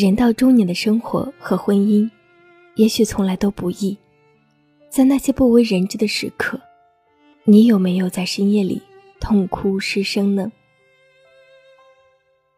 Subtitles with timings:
[0.00, 2.08] 人到中年的生活和婚姻，
[2.76, 3.98] 也许从来都不易。
[4.88, 6.60] 在那些不为人知的时刻，
[7.42, 8.80] 你有没有在深夜里
[9.18, 10.52] 痛哭失声呢？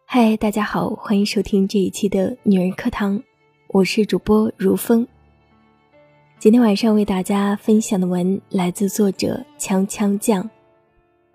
[0.05, 3.19] 嗨，大家好，欢迎收听这一期的女人课堂，
[3.69, 5.09] 我是主播如风。
[6.39, 10.51] 今天晚上为大家分享的文来自作者锵锵酱。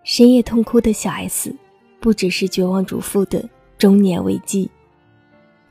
[0.03, 1.55] 深夜痛哭的小 S，
[1.99, 3.43] 不只是绝望主妇的
[3.79, 4.69] 中年危机。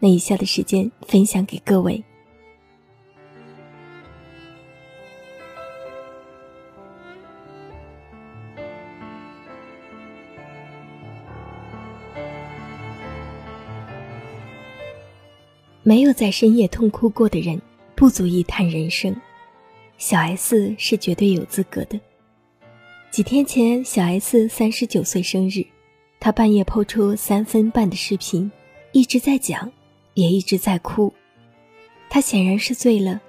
[0.05, 2.05] 那以下的时间分享给各位。
[15.83, 17.59] 没有在深夜痛哭过的人，
[17.95, 19.19] 不足以谈人生。
[19.97, 21.99] 小 S 是绝对有资格的。
[23.11, 25.65] 几天前，小 S 三十九岁生日，
[26.21, 28.53] 她半夜抛出三分半的视频，
[28.93, 29.73] 一直在讲，
[30.15, 31.13] 也一直在哭。
[32.09, 33.21] 他显然是醉了，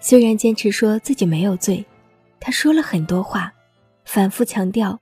[0.00, 1.84] 虽然坚持说自己没有醉，
[2.38, 3.52] 他说了很多话，
[4.04, 4.98] 反复强调：“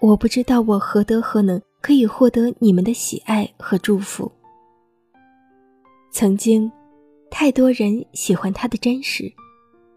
[0.00, 4.30] 我不知道我何德何能可以获得你们的喜爱和祝福。”
[6.12, 6.70] 曾经，
[7.30, 9.32] 太多人喜欢他的真实，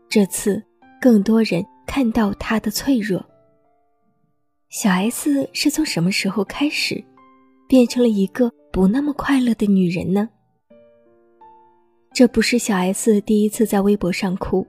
[0.09, 0.61] 这次
[0.99, 3.23] 更多人看到他的脆弱。
[4.69, 7.03] 小 S 是从什么时候开始，
[7.67, 10.29] 变成了一个不那么快乐的女人呢？
[12.11, 14.65] 这不是小 S 第一次在微博上哭。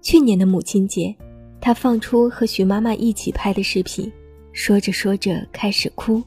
[0.00, 1.14] 去年的母亲节，
[1.60, 4.10] 她放出和徐妈妈一起拍的视频，
[4.52, 6.22] 说着说着开始哭，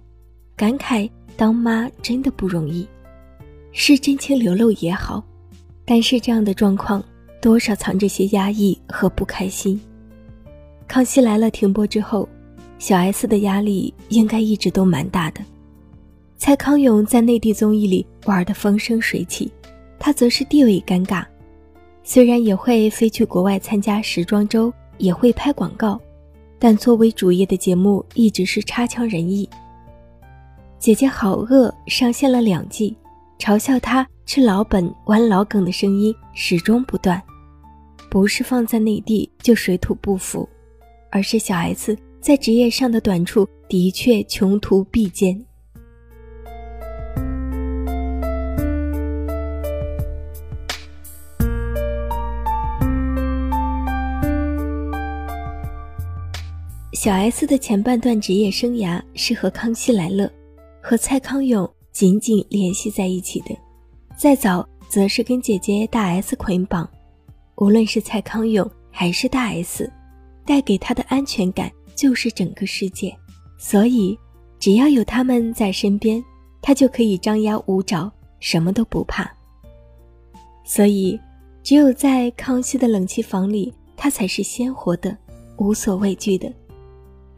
[0.55, 2.87] 感慨当妈真的不容易。
[3.71, 5.23] 是真情流露也好，
[5.85, 7.03] 但是这样的状况
[7.41, 9.79] 多少藏着些压抑和不开心。
[10.87, 12.27] 康熙来了停播之后，
[12.79, 15.41] 小 S 的压力应该一直都蛮大的。
[16.37, 19.51] 蔡康永在内地综艺里玩得风生水起，
[20.07, 21.25] 他则是地位尴尬。
[22.01, 25.99] 虽然也会飞去国外参加时装周，也会拍广告，
[26.57, 29.49] 但作为主业的节目一直是差强人意。
[30.79, 32.95] 姐姐好饿上线了两季。
[33.37, 37.21] 嘲笑他吃老本、玩老梗的声音始终不断，
[38.09, 40.47] 不是放在内地就水土不服，
[41.11, 45.37] 而是小 S 在职业上的短处的确穷途必艰。
[56.99, 60.27] 小 S 的前半段职业生涯是和《康熙来了》
[60.81, 61.69] 和蔡康永。
[61.91, 63.55] 紧紧联系在一起的，
[64.17, 66.89] 再早则是跟姐姐大 S 捆绑。
[67.57, 69.87] 无论是蔡康永还是大 S，
[70.43, 73.15] 带给他的安全感就是整个世界。
[73.59, 74.17] 所以，
[74.57, 76.23] 只要有他们在身边，
[76.63, 79.31] 他就可以张牙舞爪，什么都不怕。
[80.65, 81.19] 所以，
[81.61, 85.15] 只有在康熙的冷气房里，他才是鲜活的，
[85.57, 86.51] 无所畏惧的，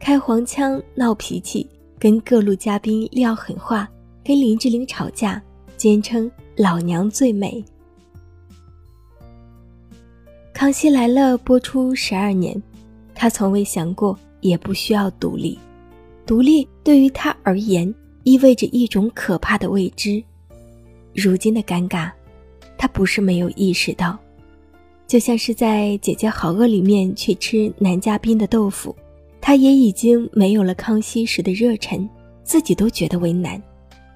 [0.00, 1.64] 开黄腔、闹脾气，
[1.98, 3.88] 跟各路嘉宾撂狠话。
[4.22, 5.42] 跟林志玲吵架，
[5.76, 7.62] 坚称老娘最美。
[10.52, 12.60] 康熙来了播出十二年，
[13.14, 15.58] 他从未想过也不需要独立，
[16.26, 17.92] 独立对于他而言
[18.24, 20.22] 意味着一种可怕的未知。
[21.14, 22.10] 如今的尴尬，
[22.76, 24.18] 他不是没有意识到，
[25.06, 28.94] 就像是在《姐姐好饿》里面去吃男嘉宾的豆腐，
[29.50, 32.08] 他也已经没有了康熙时的热忱，
[32.44, 33.60] 自己都觉得为难。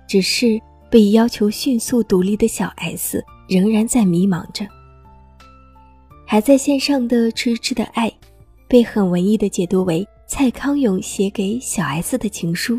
[0.06, 4.64] 只是被要求迅速独立的小 S 仍然在迷茫着。
[6.24, 8.08] 还在线上的《痴痴的爱》，
[8.68, 12.78] 被很文艺的解读为蔡康永写给小 S 的情书。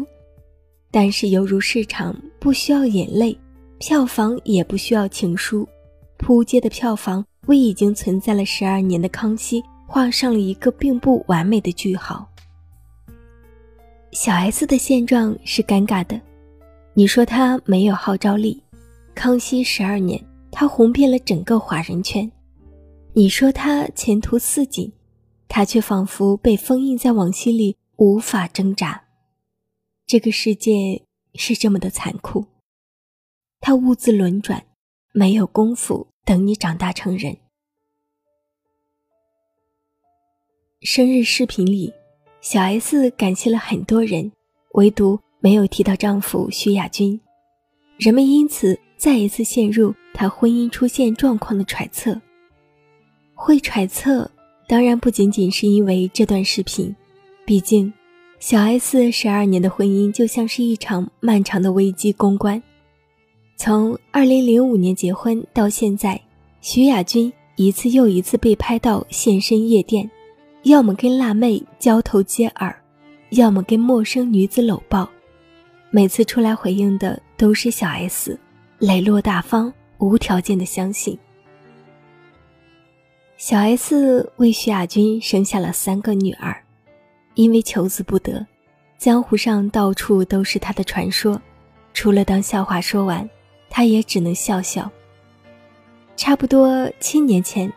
[0.89, 3.37] 但是犹如市场不需要眼泪，
[3.79, 5.67] 票房也不需要情书，
[6.15, 12.25] 扑街的票房为已经存在了十二年的康熙画上了一个并不完美的句号。
[14.15, 16.19] 小 S 的现状是尴尬的。
[16.93, 18.63] 你说她没有号召力，
[19.13, 22.31] 康熙十二年，她红遍了整个华人圈。
[23.11, 24.89] 你说她前途似锦，
[25.49, 29.03] 他却仿佛被封印在往昔里，无法挣扎。
[30.07, 31.03] 这个世界
[31.33, 32.45] 是这么的残酷，
[33.59, 34.65] 他兀自轮转，
[35.11, 37.35] 没有功夫等你长大成人。
[40.79, 41.91] 生日视频里，
[42.45, 44.31] 小 S 感谢了很多人，
[44.73, 45.19] 唯独。
[45.39, 47.19] 没有提到丈夫徐亚军，
[47.97, 52.19] 人们因此再一次陷入她婚姻出现状况的揣测。
[53.33, 54.29] 会揣测，
[54.67, 56.95] 当然不仅仅是因为这段视频，
[57.45, 57.91] 毕竟
[58.39, 62.61] 小 S 十二年的婚姻就像是一场漫长的危机公关。
[63.57, 66.19] 从二零零五年结婚到现在，
[66.61, 70.09] 徐亚军一次又一次被拍到现身夜店，
[70.65, 72.75] 要么跟辣妹交头接耳，
[73.29, 75.07] 要么跟陌生女子搂抱。
[75.91, 78.37] 每次出来回应的都是小 S，
[78.79, 81.15] 磊落大方，无条件的相信。
[83.37, 86.59] 小 S 为徐亚军生下了三个女儿，
[87.35, 88.43] 因为求子不得，
[88.97, 91.39] 江湖上到处都是她的传说，
[91.93, 93.29] 除了当笑话说完。
[93.67, 94.89] 他也只能笑笑。
[96.15, 97.69] 差不多七年前，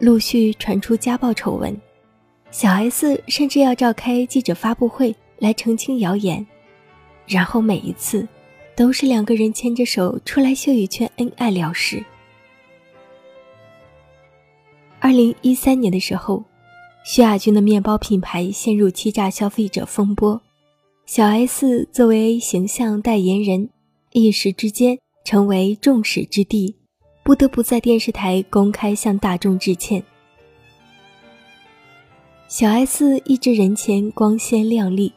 [0.00, 1.80] 陆续传出家暴丑闻，
[2.50, 6.44] 小 S 甚至要召开记者发布会来澄清谣言，
[7.26, 8.26] 然后每一次
[8.74, 12.04] 都是两个人牵着手出来秀一圈恩爱了事。
[14.98, 16.44] 二零一三年的时候，
[17.04, 20.40] 徐亚军的面包品牌陷入欺诈消费者风波，
[21.06, 23.70] 小 S 作为形象代言人，
[24.12, 24.98] 一时之间。
[25.22, 26.74] 成为众矢之的，
[27.22, 30.02] 不得不在电视台公开向大众致歉。
[32.50, 35.12] 小 S 一直人前光鲜亮丽，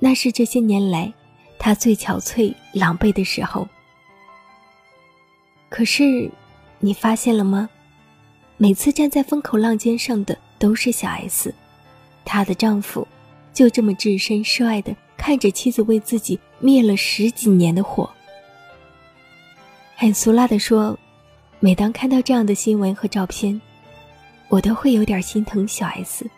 [0.00, 1.12] 那是这些年来
[1.60, 3.68] 她最憔悴、狼狈的时候。
[5.68, 6.28] 可是，
[6.80, 7.70] 你发现了吗？
[8.56, 11.54] 每次站在风口浪尖上的都是小 S，
[12.24, 13.06] 她的丈夫
[13.54, 18.10] 就这么置身事外的看着妻子为自己灭了十几年的火。
[19.94, 20.98] 很俗辣的说，
[21.60, 23.60] 每当看到这样的新闻和照片，
[24.48, 26.28] 我都会有点心疼小 S，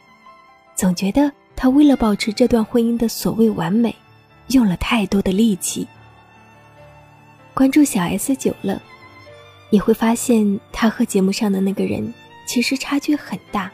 [0.79, 3.93] 总觉得他为了保持这段婚姻的所谓完美，
[4.51, 5.85] 用了太多的力气。
[7.53, 8.81] 关注小 S 久了，
[9.71, 12.15] 你会发现她和节目上的那个人
[12.47, 13.69] 其实差距很大。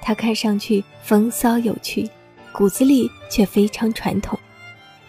[0.00, 2.08] 她看上去风骚有趣，
[2.52, 4.38] 骨子里却非常传统。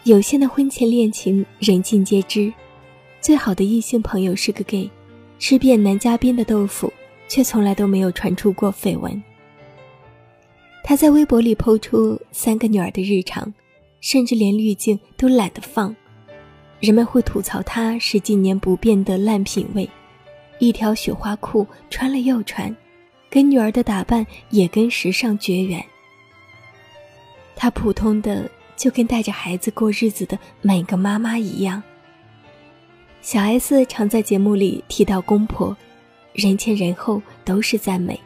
[0.05, 2.51] 有限的婚前恋情，人尽皆知。
[3.21, 4.89] 最好的异性朋友是个 gay，
[5.37, 6.91] 吃遍男嘉宾的豆腐，
[7.27, 9.21] 却从来都没有传出过绯闻。
[10.83, 13.53] 他在微博里抛出三个女儿的日常，
[13.99, 15.95] 甚至连滤镜都懒得放。
[16.79, 19.87] 人们会吐槽他十几年不变的烂品味，
[20.59, 22.75] 一条雪花裤穿了又穿，
[23.29, 25.83] 跟女儿的打扮也跟时尚绝缘。
[27.55, 31.81] 他普通的就跟带着孩子过日子的每个妈妈一样。
[33.21, 35.77] 小 S 常在节目里提到公婆，
[36.33, 38.19] 人前人后都是赞美，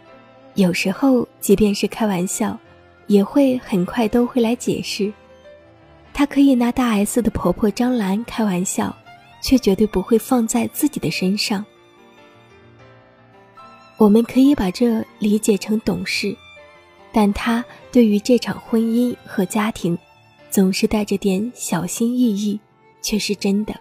[0.55, 2.57] 有时候即便是开玩笑，
[3.07, 5.11] 也会很快都会来解释。
[6.13, 8.95] 她可以拿大 S 的婆婆张兰开玩笑，
[9.41, 11.65] 却绝对不会放在自己的身上。
[13.97, 16.35] 我们可以把这理解成懂事，
[17.11, 19.97] 但她对于这场婚姻和家庭，
[20.49, 22.57] 总是带着点小心翼翼，
[23.01, 23.73] 却是真的。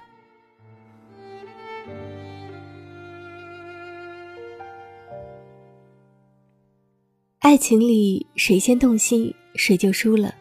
[7.55, 10.35] 爱情里谁先动心，谁就输了；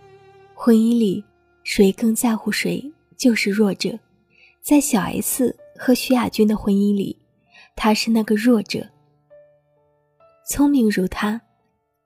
[0.56, 1.24] 婚姻里
[1.63, 4.00] 谁更在乎谁，就是弱者。
[4.63, 7.15] 在小 S 和徐亚军的婚姻里，
[7.75, 8.89] 他是那个弱者。
[10.50, 11.39] 聪明如他，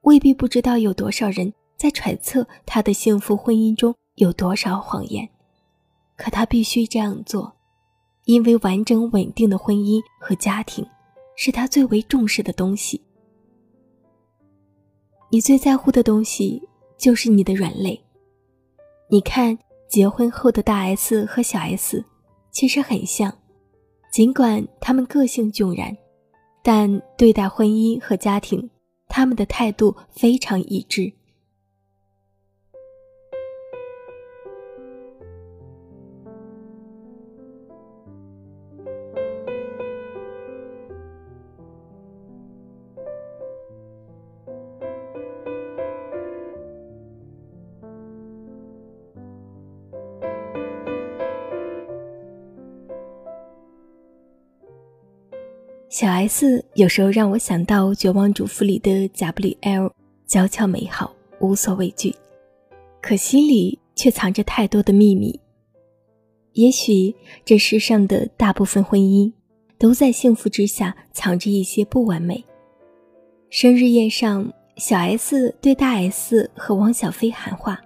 [0.01, 5.25] 未必不知道有多少人在揣测他的幸福婚姻中有多少谎言，
[6.17, 7.55] 可他必须这样做，
[8.25, 10.85] 因为完整稳定的婚姻和家庭，
[11.37, 13.01] 是他最为重视的东西。
[15.29, 16.61] 你最在乎的东西
[16.97, 18.01] 就是你的软肋。
[19.09, 19.57] 你看，
[19.89, 22.03] 结婚后的大 S 和小 S
[22.51, 23.33] 其实很像，
[24.11, 25.95] 尽管他们个性迥然，
[26.63, 28.69] 但对待婚姻和家庭，
[29.09, 31.11] 他们的态度非常一致。
[55.89, 59.89] 小 S 有时候让我想到《绝望主妇》里的 W.L，
[60.25, 62.13] 娇俏美好，无所畏惧，
[63.01, 65.39] 可心里却藏着太多的秘密。
[66.51, 67.15] 也许
[67.45, 69.31] 这世上的大部分婚姻，
[69.77, 72.43] 都在幸福之下藏着一些不完美。
[73.49, 77.79] 生日宴上，小 S 对大 S 和汪小菲喊话：“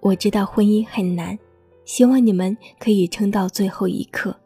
[0.00, 1.38] 我知道婚姻很难，
[1.86, 4.36] 希望你们可以撑到最后一刻。”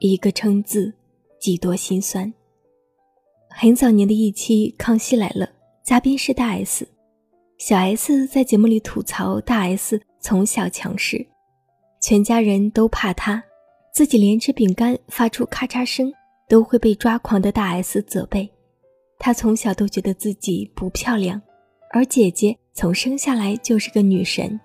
[0.00, 0.94] 一个“撑”字。
[1.40, 2.32] 几多心酸。
[3.48, 5.46] 很早年的一期《康熙来了》，
[5.82, 6.86] 嘉宾是大 S，
[7.58, 11.26] 小 S 在节目里吐槽大 S 从小强势，
[12.00, 13.42] 全家人都怕她，
[13.92, 16.12] 自己连吃饼干发出咔嚓声
[16.46, 18.48] 都会被抓狂的大 S 责备。
[19.18, 21.40] 她从小都觉得自己不漂亮，
[21.90, 24.60] 而姐姐从生下来就是个女神。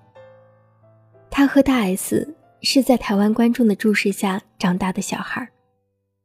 [1.31, 5.49] 她和大 S 是在台湾观众的注视下长大的小孩，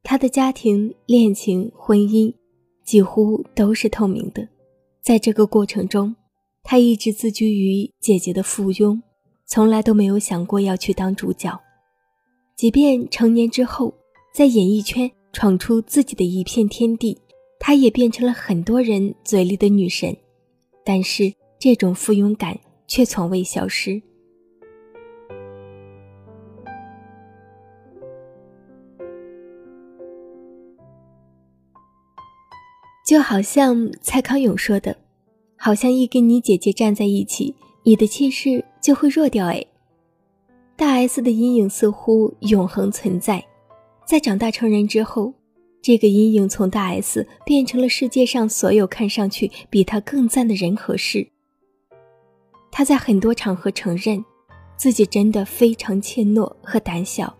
[0.03, 2.33] 她的家庭、恋情、婚姻
[2.83, 4.47] 几乎都是透明的。
[5.01, 6.15] 在这个过程中，
[6.63, 9.01] 她一直自居于姐姐的附庸，
[9.45, 11.59] 从来都没有想过要去当主角。
[12.55, 13.93] 即便成年之后，
[14.33, 17.17] 在演艺圈闯出自己的一片天地。
[17.63, 20.17] 她也变成了很多人嘴里的女神，
[20.83, 24.01] 但是这种附庸感却从未消失。
[33.05, 34.95] 就好像蔡康永说的
[35.57, 39.65] ：“好像一跟你姐姐站在一起，你的气势就会弱掉。”哎，
[40.75, 43.43] 大 S 的阴影似乎永恒存在，
[44.05, 45.33] 在长大成人之后。
[45.83, 51.27] 这个阴影从大 S 变成了世界上所有看上去比她更赞的人和事。
[52.71, 54.23] 她在很多场合承认，
[54.77, 57.35] 自己真的非常怯懦和胆小，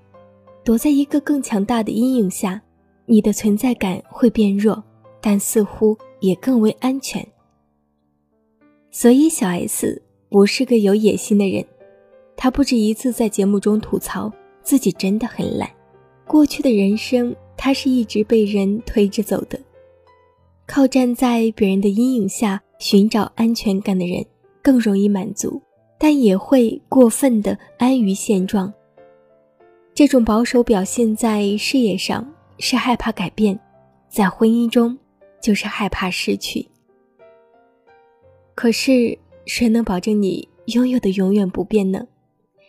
[0.64, 2.60] 躲在一个更强大的阴影下，
[3.06, 4.84] 你的存在感会变弱，
[5.22, 7.26] 但似乎也更为安全。
[8.90, 11.66] 所以小 S 不是个有野心的人，
[12.36, 14.32] 她不止一次在节目中吐槽
[14.64, 15.70] 自己真的很懒，
[16.26, 17.36] 过去的人生。
[17.64, 19.60] 他是一直被人推着走的，
[20.66, 24.26] 靠站在别人的阴影下寻找安全感的人
[24.64, 25.62] 更容易满足，
[26.00, 28.74] 但也会过分的安于现状。
[29.94, 33.60] 这种保守表现在事业上是害怕改变，
[34.10, 34.98] 在婚姻中
[35.42, 36.68] 就是害怕失去。
[38.56, 42.08] 可是谁能保证你拥有的永远不变呢？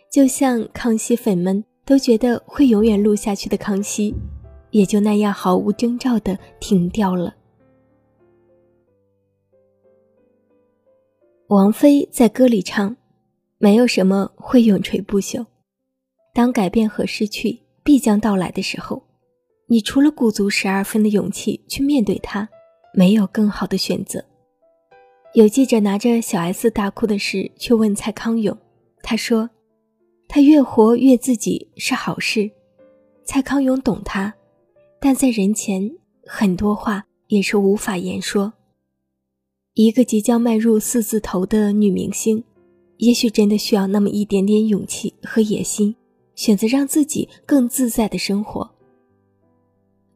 [0.09, 4.13] 就像康熙粉们都觉得会永远录下去的康熙。
[4.71, 7.35] 也就那样毫无征兆的停掉了。
[11.45, 12.97] 王菲在歌里唱
[13.59, 15.45] ：“没有什么会永垂不朽，
[16.33, 19.03] 当改变和失去必将到来的时候，
[19.67, 22.49] 你除了鼓足十二分的勇气去面对它，
[22.93, 24.23] 没有更好的选择。”
[25.33, 28.55] 有记者拿着小 S 大哭的事去问蔡康永，
[29.01, 29.49] 他说
[30.29, 32.49] ：“他越活越自己是好事。”
[33.25, 34.33] 蔡康永懂他。
[34.99, 35.91] 但在人前，
[36.25, 38.53] 很多话也是无法言说。
[39.73, 42.41] 一个即将迈入四字头的女明星，
[42.97, 45.93] 也许真的需要那么一点点勇气和野心，
[46.35, 48.69] 选择让自己更自在的生活。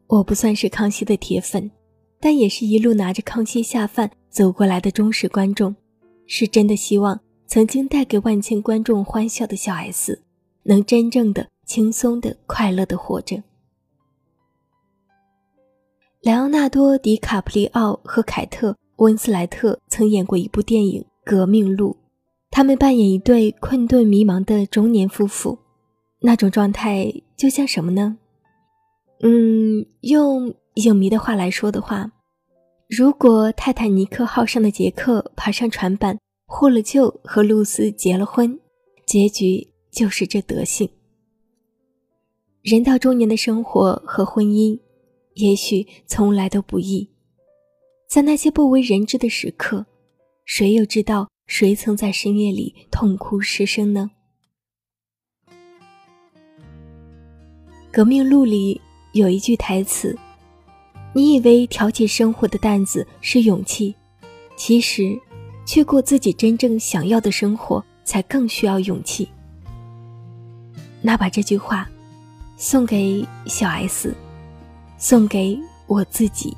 [0.07, 1.69] 我不算是康熙的铁粉，
[2.19, 5.75] 但也是一路拿着康熙下饭走过来的忠实观众，
[6.25, 10.21] 是真的希望曾经带给万千观众欢笑的小 S，
[10.63, 13.43] 能真正的轻松的、快乐的活着。
[16.21, 21.91] 莱昂纳多·迪卡普里奥和凯特·温斯莱特曾演过一部电影《革命路》，
[22.49, 25.59] 他们扮演一对困顿迷茫的中年夫妇，
[26.19, 28.17] 那种状态就像什么呢？
[29.21, 30.53] 嗯，用
[30.85, 32.11] 影迷的话来说的话，
[32.87, 38.59] 如果泰坦尼克号上的杰克爬上船板获了救，和露丝结了婚，
[39.05, 40.89] 结局就是这德行。
[42.61, 44.79] 人到中年的生活和婚姻。
[45.39, 47.11] 也许从来都不易，
[48.09, 49.85] 在那些不为人知的时刻，
[50.45, 54.09] 谁又知道谁曾在深夜里痛哭失声呢？
[57.91, 58.81] 《革命录》里
[59.13, 60.17] 有一句台词
[61.17, 63.95] ：“你以为挑起生活的担子是勇气，
[64.55, 65.19] 其实，
[65.65, 69.27] 去过自己真正想要的生活才更需要勇气。”
[71.01, 71.89] 那把这句话
[72.55, 74.13] 送给小 S。
[74.99, 76.55] 送给我自己，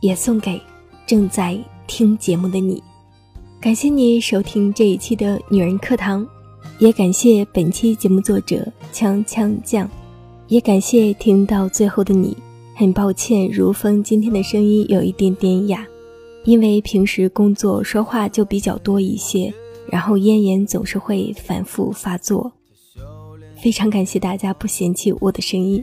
[0.00, 0.60] 也送给
[1.06, 2.82] 正在听节目的你。
[3.60, 6.26] 感谢你收听这一期的女人课堂，
[6.80, 9.88] 也感谢本期节目作者锵锵酱，
[10.48, 12.36] 也感谢听到最后的你。
[12.76, 15.86] 很抱歉，如风今天的声音有一点点哑，
[16.44, 19.54] 因为平时工作说话就比较多一些，
[19.86, 22.50] 然后咽炎总是会反复发作。
[23.62, 25.82] 非常感谢大家不嫌弃我的声音。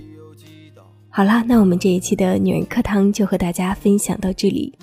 [1.10, 4.74] 好啦，那我们这一期的女人课堂就和大家分享到这里。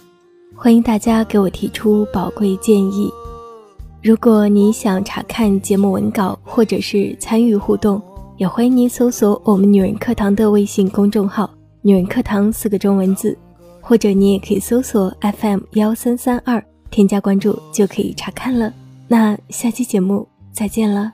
[0.56, 3.10] 欢迎大家给我提出宝贵建议。
[4.02, 8.00] 如果你想查看节目文稿或者是参与互动，
[8.38, 11.48] 也欢迎你搜索我们女人课堂的微信公众号
[11.82, 13.36] “女人课堂”四个中文字，
[13.80, 18.72] 或者你也可以搜索 FM 幺三三二，添加关注就可以查看了。
[19.06, 21.12] 那下期节目再见了。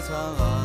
[0.00, 0.59] 灿烂